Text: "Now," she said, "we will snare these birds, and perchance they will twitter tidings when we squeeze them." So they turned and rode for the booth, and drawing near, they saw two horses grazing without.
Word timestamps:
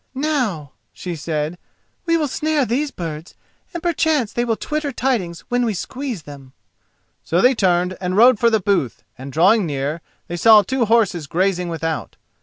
"Now," 0.15 0.71
she 0.93 1.15
said, 1.15 1.59
"we 2.07 2.17
will 2.17 2.27
snare 2.27 2.65
these 2.65 2.89
birds, 2.89 3.35
and 3.71 3.83
perchance 3.83 4.33
they 4.33 4.43
will 4.45 4.55
twitter 4.55 4.91
tidings 4.91 5.41
when 5.41 5.63
we 5.63 5.75
squeeze 5.75 6.23
them." 6.23 6.53
So 7.23 7.39
they 7.39 7.53
turned 7.53 7.95
and 8.01 8.17
rode 8.17 8.39
for 8.39 8.49
the 8.49 8.59
booth, 8.59 9.03
and 9.15 9.31
drawing 9.31 9.67
near, 9.67 10.01
they 10.25 10.37
saw 10.37 10.63
two 10.63 10.85
horses 10.85 11.27
grazing 11.27 11.69
without. 11.69 12.15